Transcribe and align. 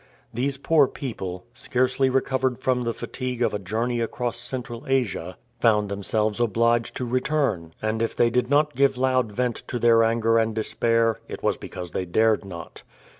These 0.33 0.57
poor 0.57 0.87
people, 0.87 1.45
scarcely 1.53 2.09
recovered 2.09 2.57
from 2.57 2.81
the 2.85 2.93
fatigue 2.95 3.43
of 3.43 3.53
a 3.53 3.59
journey 3.59 4.01
across 4.01 4.35
Central 4.37 4.83
Asia, 4.87 5.37
found 5.59 5.89
themselves 5.89 6.39
obliged 6.39 6.95
to 6.95 7.05
return, 7.05 7.75
and 7.83 8.01
if 8.01 8.15
they 8.15 8.31
did 8.31 8.49
not 8.49 8.73
give 8.75 8.97
loud 8.97 9.31
vent 9.31 9.57
to 9.67 9.77
their 9.77 10.03
anger 10.03 10.39
and 10.39 10.55
despair, 10.55 11.19
it 11.27 11.43
was 11.43 11.55
because 11.55 11.91
they 11.91 12.05
dared 12.05 12.43
not. 12.43 12.81